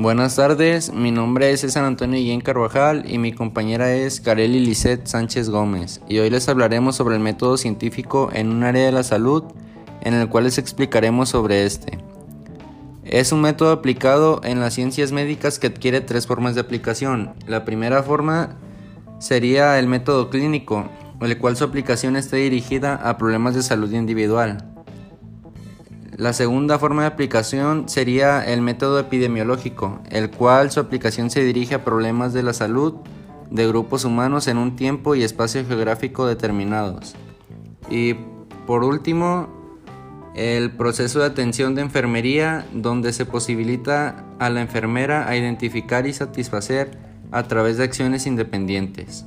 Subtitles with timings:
[0.00, 5.06] Buenas tardes, mi nombre es San Antonio Guillén Carvajal y mi compañera es Kareli Lisset
[5.06, 9.02] Sánchez Gómez y hoy les hablaremos sobre el método científico en un área de la
[9.02, 9.44] salud
[10.00, 11.98] en el cual les explicaremos sobre este.
[13.04, 17.34] Es un método aplicado en las ciencias médicas que adquiere tres formas de aplicación.
[17.46, 18.56] La primera forma
[19.18, 20.88] sería el método clínico,
[21.20, 24.79] el cual su aplicación está dirigida a problemas de salud individual.
[26.20, 31.74] La segunda forma de aplicación sería el método epidemiológico, el cual su aplicación se dirige
[31.74, 32.96] a problemas de la salud
[33.50, 37.14] de grupos humanos en un tiempo y espacio geográfico determinados.
[37.88, 38.16] Y
[38.66, 39.48] por último,
[40.34, 46.12] el proceso de atención de enfermería, donde se posibilita a la enfermera a identificar y
[46.12, 46.98] satisfacer
[47.32, 49.24] a través de acciones independientes.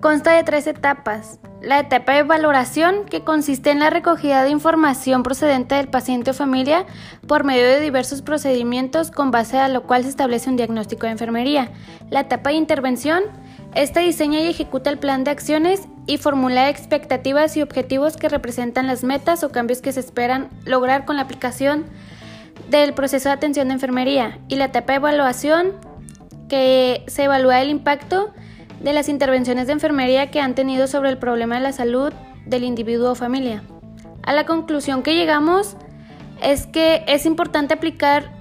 [0.00, 1.38] Consta de tres etapas.
[1.60, 6.34] La etapa de valoración, que consiste en la recogida de información procedente del paciente o
[6.34, 6.86] familia
[7.26, 11.12] por medio de diversos procedimientos con base a lo cual se establece un diagnóstico de
[11.12, 11.70] enfermería.
[12.08, 13.24] La etapa de intervención,
[13.74, 18.86] esta diseña y ejecuta el plan de acciones y formula expectativas y objetivos que representan
[18.86, 21.84] las metas o cambios que se esperan lograr con la aplicación
[22.70, 24.38] del proceso de atención de enfermería.
[24.48, 25.72] Y la etapa de evaluación,
[26.48, 28.32] que se evalúa el impacto
[28.80, 32.12] de las intervenciones de enfermería que han tenido sobre el problema de la salud
[32.46, 33.62] del individuo o familia.
[34.22, 35.76] A la conclusión que llegamos
[36.42, 38.32] es que es importante aplicar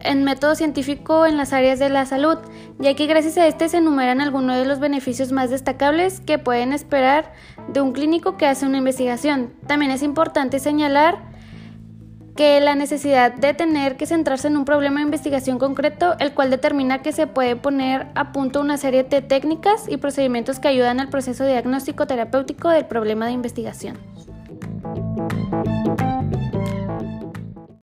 [0.00, 2.38] el método científico en las áreas de la salud,
[2.78, 6.72] ya que gracias a este se enumeran algunos de los beneficios más destacables que pueden
[6.72, 7.32] esperar
[7.68, 9.54] de un clínico que hace una investigación.
[9.66, 11.33] También es importante señalar
[12.36, 16.50] que la necesidad de tener que centrarse en un problema de investigación concreto, el cual
[16.50, 21.00] determina que se puede poner a punto una serie de técnicas y procedimientos que ayudan
[21.00, 23.98] al proceso diagnóstico terapéutico del problema de investigación.